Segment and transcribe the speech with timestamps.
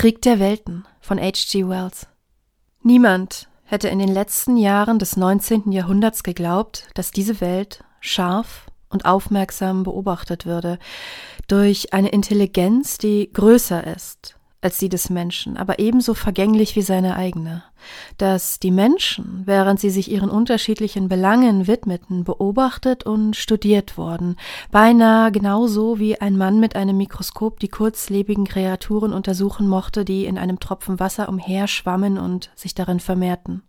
[0.00, 1.68] Krieg der Welten von H.G.
[1.68, 2.06] Wells.
[2.82, 5.72] Niemand hätte in den letzten Jahren des 19.
[5.72, 10.78] Jahrhunderts geglaubt, dass diese Welt scharf und aufmerksam beobachtet würde
[11.48, 17.16] durch eine Intelligenz, die größer ist als die des Menschen, aber ebenso vergänglich wie seine
[17.16, 17.62] eigene,
[18.18, 24.36] dass die Menschen, während sie sich ihren unterschiedlichen Belangen widmeten, beobachtet und studiert wurden,
[24.70, 30.36] beinahe genauso wie ein Mann mit einem Mikroskop die kurzlebigen Kreaturen untersuchen mochte, die in
[30.36, 33.62] einem Tropfen Wasser umherschwammen und sich darin vermehrten.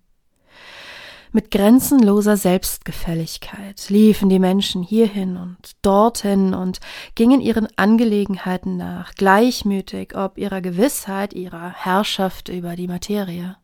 [1.34, 6.81] Mit grenzenloser Selbstgefälligkeit liefen die Menschen hierhin und dorthin und
[7.16, 13.55] gingen ihren Angelegenheiten nach, gleichmütig ob ihrer Gewissheit, ihrer Herrschaft über die Materie.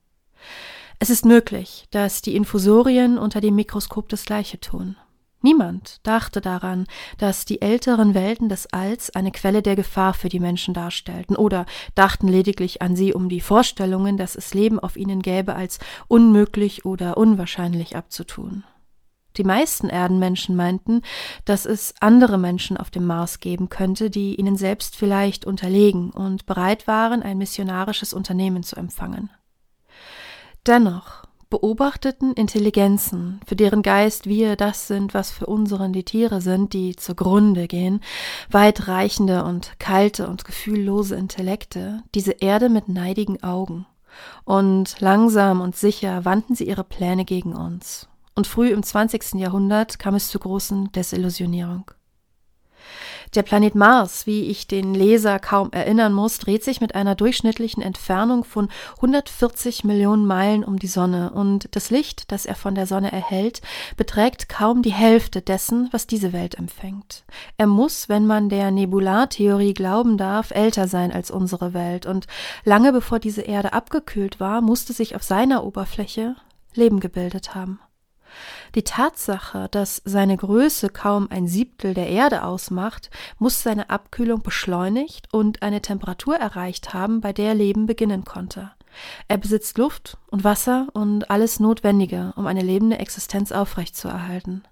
[0.99, 4.95] Es ist möglich, dass die Infusorien unter dem Mikroskop das Gleiche tun.
[5.41, 6.87] Niemand dachte daran,
[7.19, 11.65] dass die älteren Welten des Alls eine Quelle der Gefahr für die Menschen darstellten oder
[11.93, 16.85] dachten lediglich an sie, um die Vorstellungen, dass es Leben auf ihnen gäbe, als unmöglich
[16.85, 18.63] oder unwahrscheinlich abzutun.
[19.37, 21.03] Die meisten Erdenmenschen meinten,
[21.45, 26.47] dass es andere Menschen auf dem Mars geben könnte, die ihnen selbst vielleicht unterlegen und
[26.47, 29.29] bereit waren, ein missionarisches Unternehmen zu empfangen.
[30.65, 36.73] Dennoch beobachteten Intelligenzen, für deren Geist wir das sind, was für unseren die Tiere sind,
[36.73, 38.01] die zugrunde gehen,
[38.49, 43.85] weitreichende und kalte und gefühllose Intellekte, diese Erde mit neidigen Augen.
[44.43, 48.07] Und langsam und sicher wandten sie ihre Pläne gegen uns.
[48.35, 49.35] Und früh im 20.
[49.35, 51.91] Jahrhundert kam es zur großen Desillusionierung.
[53.35, 57.83] Der Planet Mars, wie ich den Leser kaum erinnern muss, dreht sich mit einer durchschnittlichen
[57.83, 62.87] Entfernung von 140 Millionen Meilen um die Sonne und das Licht, das er von der
[62.87, 63.61] Sonne erhält,
[63.97, 67.25] beträgt kaum die Hälfte dessen, was diese Welt empfängt.
[67.57, 72.27] Er muss, wenn man der Nebulartheorie glauben darf, älter sein als unsere Welt und
[72.63, 76.35] lange bevor diese Erde abgekühlt war, musste sich auf seiner Oberfläche
[76.73, 77.79] Leben gebildet haben.
[78.75, 83.09] Die Tatsache, dass seine Größe kaum ein Siebtel der Erde ausmacht,
[83.39, 88.71] muss seine Abkühlung beschleunigt und eine Temperatur erreicht haben, bei der Leben beginnen konnte.
[89.27, 94.63] Er besitzt Luft und Wasser und alles Notwendige, um eine lebende Existenz aufrechtzuerhalten.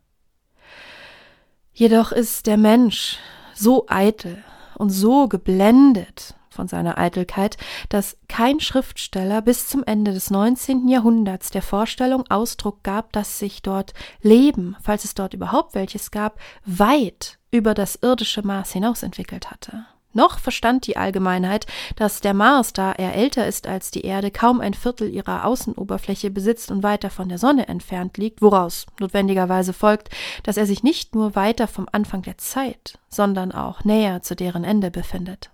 [1.74, 3.20] Jedoch ist der Mensch
[3.54, 4.44] so eitel
[4.76, 7.58] und so geblendet von seiner Eitelkeit,
[7.90, 10.88] dass kein Schriftsteller bis zum Ende des 19.
[10.88, 16.40] Jahrhunderts der Vorstellung Ausdruck gab, dass sich dort Leben, falls es dort überhaupt welches gab,
[16.66, 19.86] weit über das irdische Maß hinaus entwickelt hatte.
[20.16, 21.68] Noch verstand die Allgemeinheit,
[21.98, 26.32] dass der Mars, da er älter ist als die Erde, kaum ein Viertel ihrer Außenoberfläche
[26.32, 30.10] besitzt und weiter von der Sonne entfernt liegt, woraus notwendigerweise folgt,
[30.44, 34.64] dass er sich nicht nur weiter vom Anfang der Zeit, sondern auch näher zu deren
[34.64, 35.52] Ende befindet.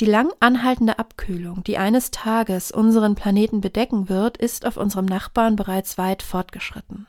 [0.00, 5.56] Die lang anhaltende Abkühlung, die eines Tages unseren Planeten bedecken wird, ist auf unserem Nachbarn
[5.56, 7.06] bereits weit fortgeschritten.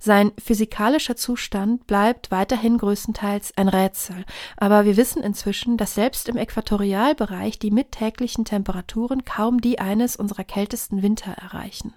[0.00, 4.24] Sein physikalischer Zustand bleibt weiterhin größtenteils ein Rätsel,
[4.56, 10.42] aber wir wissen inzwischen, dass selbst im Äquatorialbereich die mittäglichen Temperaturen kaum die eines unserer
[10.42, 11.94] kältesten Winter erreichen.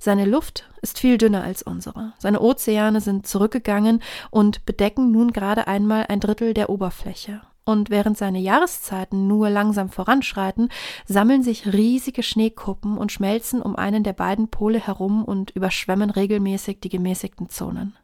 [0.00, 2.12] Seine Luft ist viel dünner als unsere.
[2.18, 8.18] Seine Ozeane sind zurückgegangen und bedecken nun gerade einmal ein Drittel der Oberfläche und während
[8.18, 10.68] seine Jahreszeiten nur langsam voranschreiten,
[11.06, 16.80] sammeln sich riesige Schneekuppen und schmelzen um einen der beiden Pole herum und überschwemmen regelmäßig
[16.80, 17.96] die gemäßigten Zonen.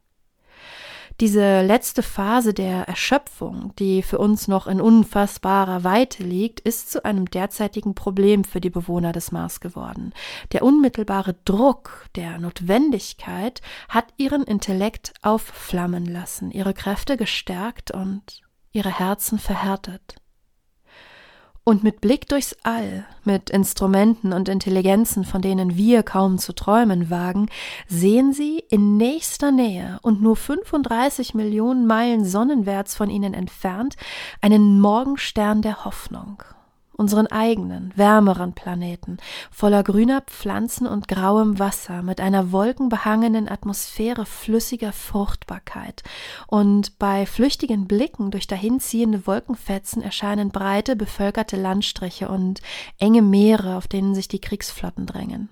[1.20, 7.06] Diese letzte Phase der Erschöpfung, die für uns noch in unfassbarer Weite liegt, ist zu
[7.06, 10.12] einem derzeitigen Problem für die Bewohner des Mars geworden.
[10.52, 18.45] Der unmittelbare Druck der Notwendigkeit hat ihren Intellekt aufflammen lassen, ihre Kräfte gestärkt und
[18.76, 20.16] ihre Herzen verhärtet.
[21.64, 27.10] Und mit Blick durchs All, mit Instrumenten und Intelligenzen, von denen wir kaum zu träumen
[27.10, 27.48] wagen,
[27.88, 33.96] sehen sie in nächster Nähe und nur 35 Millionen Meilen sonnenwärts von ihnen entfernt
[34.40, 36.44] einen Morgenstern der Hoffnung
[36.96, 39.18] unseren eigenen, wärmeren Planeten,
[39.50, 46.02] voller grüner Pflanzen und grauem Wasser, mit einer wolkenbehangenen Atmosphäre flüssiger Fruchtbarkeit.
[46.46, 52.60] Und bei flüchtigen Blicken durch dahinziehende Wolkenfetzen erscheinen breite, bevölkerte Landstriche und
[52.98, 55.50] enge Meere, auf denen sich die Kriegsflotten drängen.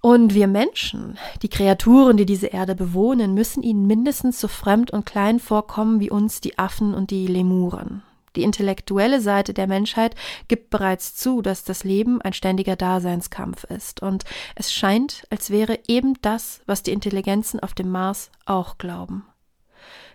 [0.00, 5.06] Und wir Menschen, die Kreaturen, die diese Erde bewohnen, müssen ihnen mindestens so fremd und
[5.06, 8.02] klein vorkommen wie uns die Affen und die Lemuren.
[8.36, 10.14] Die intellektuelle Seite der Menschheit
[10.48, 15.78] gibt bereits zu, dass das Leben ein ständiger Daseinskampf ist, und es scheint, als wäre
[15.88, 19.26] eben das, was die Intelligenzen auf dem Mars auch glauben.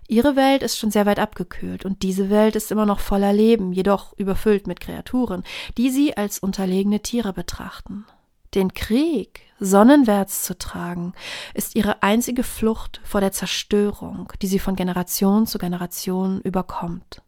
[0.08, 3.72] Ihre Welt ist schon sehr weit abgekühlt und diese Welt ist immer noch voller Leben,
[3.72, 5.44] jedoch überfüllt mit Kreaturen,
[5.78, 8.06] die sie als unterlegene Tiere betrachten.
[8.54, 11.14] Den Krieg sonnenwärts zu tragen,
[11.54, 17.22] ist ihre einzige Flucht vor der Zerstörung, die sie von Generation zu Generation überkommt.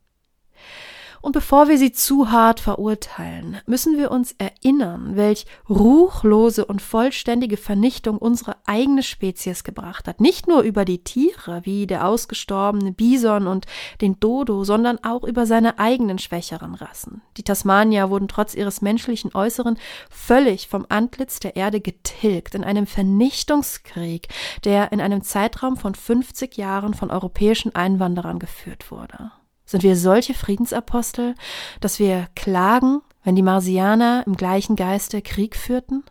[1.25, 7.57] Und bevor wir sie zu hart verurteilen, müssen wir uns erinnern, welch ruchlose und vollständige
[7.57, 10.21] Vernichtung unsere eigene Spezies gebracht hat.
[10.21, 13.65] Nicht nur über die Tiere, wie der ausgestorbene Bison und
[14.01, 17.23] den Dodo, sondern auch über seine eigenen schwächeren Rassen.
[17.37, 19.79] Die Tasmanier wurden trotz ihres menschlichen Äußeren
[20.11, 24.27] völlig vom Antlitz der Erde getilgt in einem Vernichtungskrieg,
[24.63, 29.31] der in einem Zeitraum von 50 Jahren von europäischen Einwanderern geführt wurde.
[29.75, 31.35] Sind wir solche Friedensapostel,
[31.81, 36.05] dass wir klagen, wenn die Marsianer im gleichen Geiste Krieg führten?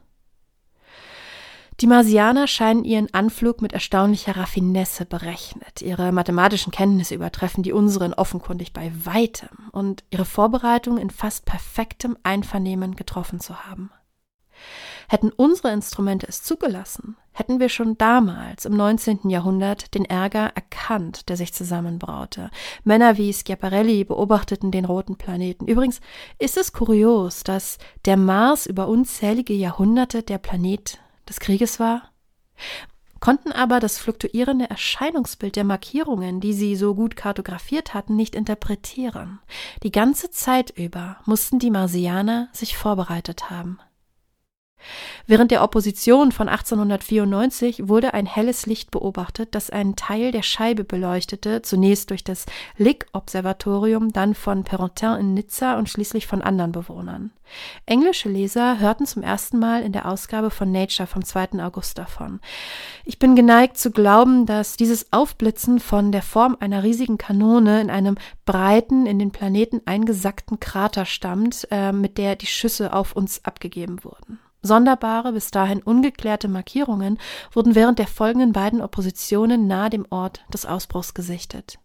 [1.81, 5.81] Die Marsianer scheinen ihren Anflug mit erstaunlicher Raffinesse berechnet.
[5.81, 12.19] Ihre mathematischen Kenntnisse übertreffen die unseren offenkundig bei weitem und ihre Vorbereitung in fast perfektem
[12.22, 13.90] Einvernehmen getroffen zu haben.
[15.08, 19.28] Hätten unsere Instrumente es zugelassen, hätten wir schon damals im 19.
[19.28, 22.50] Jahrhundert den Ärger erkannt, der sich zusammenbraute.
[22.84, 25.66] Männer wie Schiaparelli beobachteten den roten Planeten.
[25.66, 26.00] Übrigens
[26.38, 30.98] ist es kurios, dass der Mars über unzählige Jahrhunderte der Planet
[31.28, 32.10] des Krieges war
[33.24, 39.40] konnten aber das fluktuierende Erscheinungsbild der Markierungen, die sie so gut kartografiert hatten, nicht interpretieren.
[39.82, 43.78] Die ganze Zeit über mussten die Marsianer sich vorbereitet haben.
[45.26, 50.84] Während der Opposition von 1894 wurde ein helles Licht beobachtet, das einen Teil der Scheibe
[50.84, 52.46] beleuchtete, zunächst durch das
[52.76, 57.31] Lick-Observatorium, dann von Perrotin in Nizza und schließlich von anderen Bewohnern.
[57.86, 61.62] Englische Leser hörten zum ersten Mal in der Ausgabe von Nature vom 2.
[61.62, 62.40] August davon.
[63.04, 67.90] Ich bin geneigt zu glauben, dass dieses Aufblitzen von der Form einer riesigen Kanone in
[67.90, 68.16] einem
[68.46, 74.04] breiten, in den Planeten eingesackten Krater stammt, äh, mit der die Schüsse auf uns abgegeben
[74.04, 74.38] wurden.
[74.64, 77.19] Sonderbare, bis dahin ungeklärte Markierungen
[77.52, 81.78] wurden während der folgenden beiden Oppositionen nahe dem Ort des Ausbruchs gesichtet.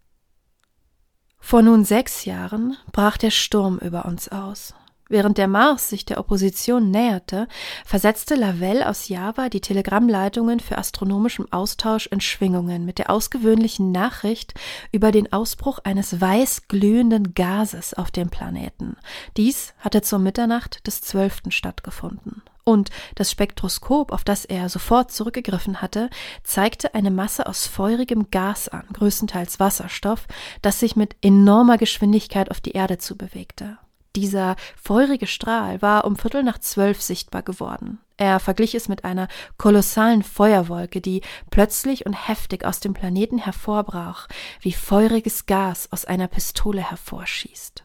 [1.39, 4.73] Vor nun sechs Jahren brach der Sturm über uns aus.
[5.11, 7.47] Während der Mars sich der Opposition näherte,
[7.83, 14.53] versetzte Lavelle aus Java die Telegrammleitungen für astronomischem Austausch in Schwingungen mit der ausgewöhnlichen Nachricht
[14.91, 18.97] über den Ausbruch eines weiß glühenden Gases auf dem Planeten.
[19.35, 21.41] Dies hatte zur Mitternacht des 12.
[21.49, 22.43] stattgefunden.
[22.69, 26.07] Und das Spektroskop, auf das er sofort zurückgegriffen hatte,
[26.43, 30.27] zeigte eine Masse aus feurigem Gas an, größtenteils Wasserstoff,
[30.61, 33.79] das sich mit enormer Geschwindigkeit auf die Erde zubewegte.
[34.15, 37.97] Dieser feurige Strahl war um Viertel nach zwölf sichtbar geworden.
[38.17, 44.27] Er verglich es mit einer kolossalen Feuerwolke, die plötzlich und heftig aus dem Planeten hervorbrach,
[44.61, 47.83] wie feuriges Gas aus einer Pistole hervorschießt.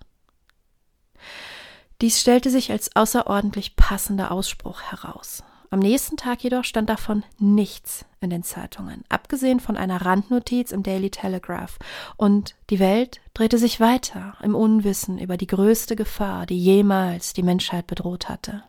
[2.00, 5.43] Dies stellte sich als außerordentlich passender Ausspruch heraus.
[5.70, 10.85] Am nächsten Tag jedoch stand davon nichts in den Zeitungen, abgesehen von einer Randnotiz im
[10.85, 11.79] Daily Telegraph,
[12.17, 17.43] und die Welt drehte sich weiter im Unwissen über die größte Gefahr, die jemals die
[17.43, 18.62] Menschheit bedroht hatte.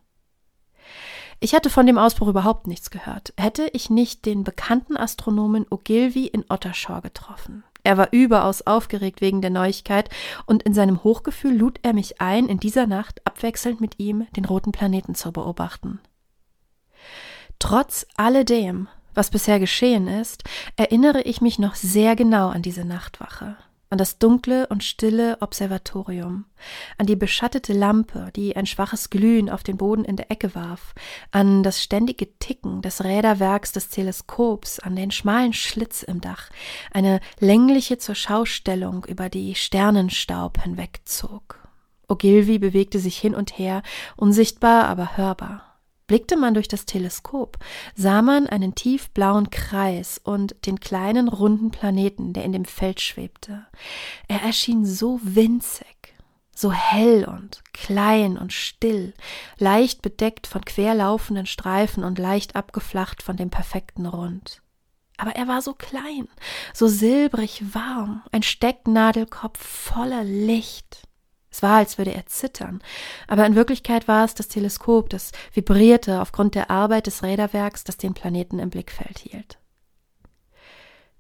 [1.40, 6.26] Ich hatte von dem Ausbruch überhaupt nichts gehört, hätte ich nicht den bekannten Astronomen Ogilvy
[6.26, 7.64] in Ottershaw getroffen.
[7.86, 10.10] Er war überaus aufgeregt wegen der Neuigkeit,
[10.48, 14.46] und in seinem Hochgefühl lud er mich ein, in dieser Nacht abwechselnd mit ihm den
[14.46, 16.00] roten Planeten zu beobachten.
[17.60, 20.44] Trotz alledem, was bisher geschehen ist,
[20.78, 23.56] erinnere ich mich noch sehr genau an diese Nachtwache
[23.90, 26.46] an das dunkle und stille Observatorium,
[26.98, 30.96] an die beschattete Lampe, die ein schwaches Glühen auf den Boden in der Ecke warf,
[31.32, 36.50] an das ständige Ticken des Räderwerks des Teleskops, an den schmalen Schlitz im Dach,
[36.92, 41.60] eine längliche zur Schaustellung über die Sternenstaub hinwegzog.
[42.08, 43.82] Ogilvy bewegte sich hin und her,
[44.16, 45.75] unsichtbar, aber hörbar.
[46.08, 47.58] Blickte man durch das Teleskop,
[47.96, 53.66] sah man einen tiefblauen Kreis und den kleinen runden Planeten, der in dem Feld schwebte.
[54.28, 56.14] Er erschien so winzig,
[56.56, 59.16] so hell und klein und still,
[59.58, 64.62] leicht bedeckt von querlaufenden Streifen und leicht abgeflacht von dem perfekten Rund.
[65.18, 66.28] Aber er war so klein,
[66.74, 71.08] so silbrig warm, ein Stecknadelkopf voller Licht.
[71.56, 72.82] Es war, als würde er zittern,
[73.30, 77.96] aber in Wirklichkeit war es das Teleskop, das vibrierte aufgrund der Arbeit des Räderwerks, das
[77.96, 79.58] den Planeten im Blickfeld hielt.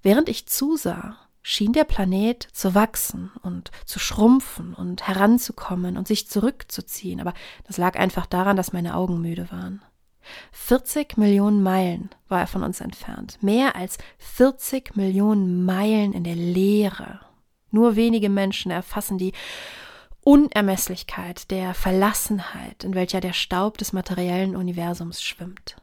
[0.01, 6.27] Während ich zusah, schien der Planet zu wachsen und zu schrumpfen und heranzukommen und sich
[6.27, 7.33] zurückzuziehen, aber
[7.65, 9.83] das lag einfach daran, dass meine Augen müde waren.
[10.51, 13.37] 40 Millionen Meilen war er von uns entfernt.
[13.41, 17.21] Mehr als 40 Millionen Meilen in der Leere.
[17.71, 19.31] Nur wenige Menschen erfassen die
[20.25, 25.75] Unermesslichkeit der Verlassenheit, in welcher der Staub des materiellen Universums schwimmt.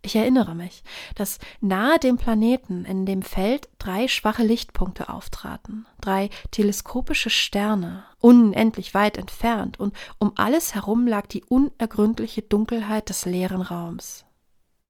[0.00, 0.82] Ich erinnere mich,
[1.16, 8.94] dass nahe dem Planeten in dem Feld drei schwache Lichtpunkte auftraten, drei teleskopische Sterne, unendlich
[8.94, 14.24] weit entfernt, und um alles herum lag die unergründliche Dunkelheit des leeren Raums.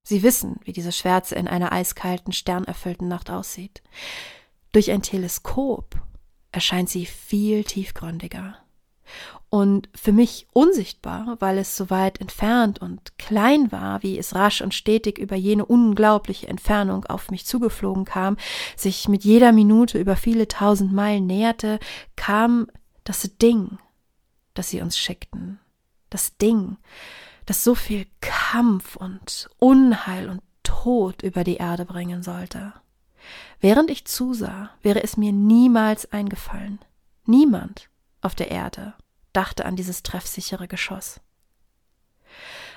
[0.05, 3.83] Sie wissen, wie diese Schwärze in einer eiskalten, sternerfüllten Nacht aussieht.
[4.71, 6.01] Durch ein Teleskop
[6.53, 8.59] erscheint sie viel tiefgründiger
[9.51, 14.63] und für mich unsichtbar, weil es so weit entfernt und klein war, wie es rasch
[14.63, 18.39] und stetig über jene unglaubliche Entfernung auf mich zugeflogen kam,
[18.77, 21.81] sich mit jeder Minute über viele tausend Meilen näherte,
[22.17, 22.69] kam
[23.05, 23.79] das Ding,
[24.55, 25.59] das sie uns schickten.
[26.09, 26.79] Das Ding,
[27.45, 32.73] das so viel Kampf und Unheil und Tod über die Erde bringen sollte.
[33.61, 36.81] Während ich zusah, wäre es mir niemals eingefallen.
[37.25, 37.89] Niemand
[38.21, 38.95] auf der Erde
[39.33, 41.21] dachte an dieses treffsichere Geschoss.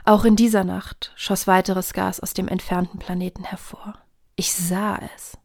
[0.03, 3.95] Auch in dieser Nacht schoss weiteres Gas aus dem entfernten Planeten hervor.
[4.35, 5.37] Ich sah es.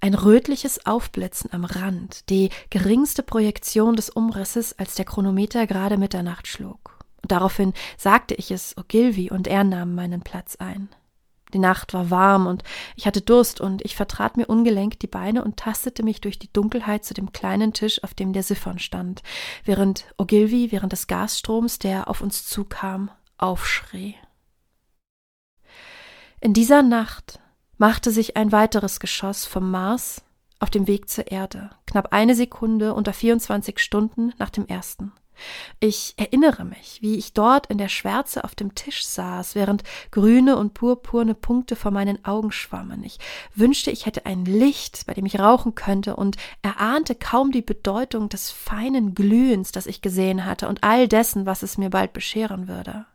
[0.00, 6.48] Ein rötliches Aufblitzen am Rand, die geringste Projektion des Umrisses, als der Chronometer gerade Mitternacht
[6.48, 6.98] schlug.
[7.22, 10.88] daraufhin sagte ich es Ogilvy und er nahm meinen Platz ein.
[11.52, 12.62] Die Nacht war warm und
[12.96, 16.52] ich hatte Durst und ich vertrat mir ungelenkt die Beine und tastete mich durch die
[16.52, 19.22] Dunkelheit zu dem kleinen Tisch, auf dem der Siphon stand,
[19.64, 24.16] während Ogilvy während des Gasstroms, der auf uns zukam, aufschrie.
[26.40, 27.40] In dieser Nacht
[27.78, 30.22] machte sich ein weiteres Geschoss vom Mars
[30.58, 35.12] auf dem Weg zur Erde, knapp eine Sekunde unter 24 Stunden nach dem ersten.
[35.80, 40.56] Ich erinnere mich, wie ich dort in der Schwärze auf dem Tisch saß, während grüne
[40.56, 43.02] und purpurne Punkte vor meinen Augen schwammen.
[43.04, 43.18] Ich
[43.54, 48.28] wünschte, ich hätte ein Licht, bei dem ich rauchen könnte, und erahnte kaum die Bedeutung
[48.28, 52.68] des feinen Glühens, das ich gesehen hatte, und all dessen, was es mir bald bescheren
[52.68, 53.06] würde.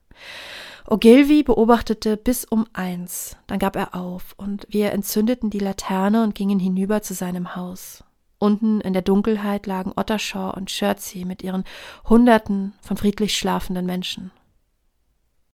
[0.90, 6.34] Ogilvy beobachtete bis um eins, dann gab er auf, und wir entzündeten die Laterne und
[6.34, 8.04] gingen hinüber zu seinem Haus.
[8.40, 11.64] Unten in der Dunkelheit lagen Ottershaw und Chertsey mit ihren
[12.08, 14.32] Hunderten von friedlich schlafenden Menschen.